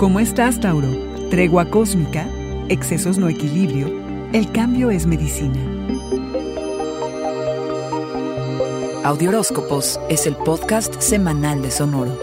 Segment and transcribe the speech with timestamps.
[0.00, 0.88] ¿Cómo estás, Tauro?
[1.28, 2.26] Tregua cósmica,
[2.70, 3.86] excesos no equilibrio,
[4.32, 5.58] el cambio es medicina.
[9.04, 12.16] Audioróscopos es el podcast semanal de Sonoro.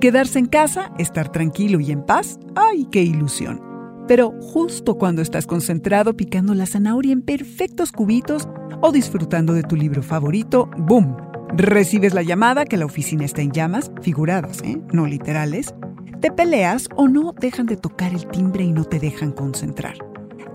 [0.00, 3.60] Quedarse en casa, estar tranquilo y en paz, ¡ay, qué ilusión!
[4.08, 8.48] Pero justo cuando estás concentrado picando la zanahoria en perfectos cubitos
[8.80, 11.35] o disfrutando de tu libro favorito, ¡boom!
[11.54, 14.80] Recibes la llamada que la oficina está en llamas, figuradas, ¿eh?
[14.92, 15.74] no literales.
[16.20, 19.94] Te peleas o no dejan de tocar el timbre y no te dejan concentrar.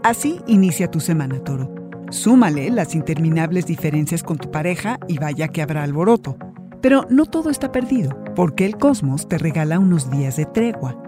[0.03, 1.73] Así inicia tu semana, toro.
[2.09, 6.35] Súmale las interminables diferencias con tu pareja y vaya que habrá alboroto.
[6.81, 11.01] Pero no todo está perdido, porque el cosmos te regala unos días de tregua.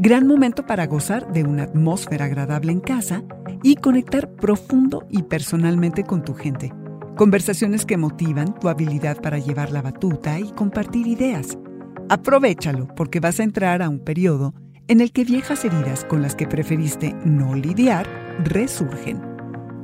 [0.00, 3.22] Gran momento para gozar de una atmósfera agradable en casa
[3.62, 6.72] y conectar profundo y personalmente con tu gente
[7.20, 11.58] Conversaciones que motivan tu habilidad para llevar la batuta y compartir ideas.
[12.08, 14.54] Aprovechalo porque vas a entrar a un periodo
[14.88, 18.06] en el que viejas heridas con las que preferiste no lidiar
[18.42, 19.20] resurgen.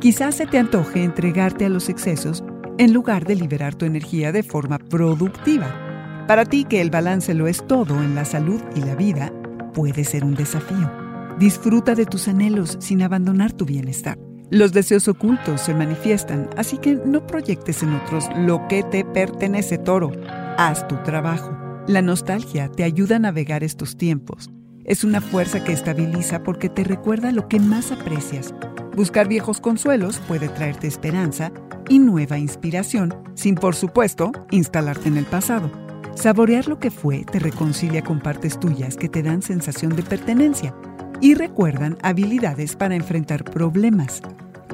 [0.01, 2.43] Quizás se te antoje entregarte a los excesos
[2.79, 6.25] en lugar de liberar tu energía de forma productiva.
[6.27, 9.31] Para ti que el balance lo es todo en la salud y la vida,
[9.75, 10.91] puede ser un desafío.
[11.39, 14.26] Disfruta de tus anhelos sin abandonar tu bienestar.
[14.51, 19.77] Los deseos ocultos se manifiestan, así que no proyectes en otros lo que te pertenece,
[19.77, 20.13] toro.
[20.57, 21.51] Haz tu trabajo.
[21.89, 24.49] La nostalgia te ayuda a navegar estos tiempos.
[24.85, 28.55] Es una fuerza que estabiliza porque te recuerda lo que más aprecias.
[28.95, 31.51] Buscar viejos consuelos puede traerte esperanza
[31.89, 35.73] y nueva inspiración, sin por supuesto instalarte en el pasado.
[36.15, 40.73] Saborear lo que fue te reconcilia con partes tuyas que te dan sensación de pertenencia
[41.21, 44.23] y recuerdan habilidades para enfrentar problemas.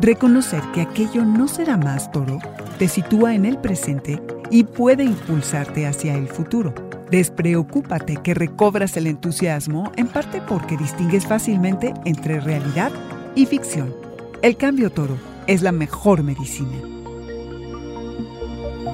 [0.01, 2.39] Reconocer que aquello no será más toro
[2.79, 4.21] te sitúa en el presente
[4.51, 6.75] y puede impulsarte hacia el futuro.
[7.11, 12.91] Despreocúpate que recobras el entusiasmo en parte porque distingues fácilmente entre realidad
[13.35, 13.95] y ficción.
[14.41, 15.17] El cambio toro
[15.47, 16.81] es la mejor medicina.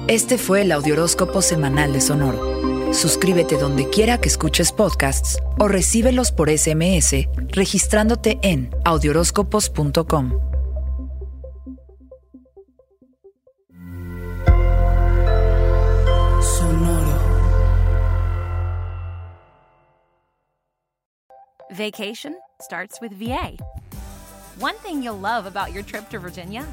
[0.07, 2.78] Este fue el Audioróscopo Semanal de Sonoro.
[2.91, 10.31] Suscríbete donde quiera que escuches podcasts o recíbelos por SMS registrándote en audioróscopos.com.
[16.41, 17.19] Sonoro.
[21.71, 23.57] Vacation starts with VA.
[24.59, 26.65] One thing you'll love about your trip to Virginia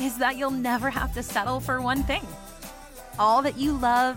[0.00, 2.26] is that you'll never have to settle for one thing.
[3.18, 4.16] All that you love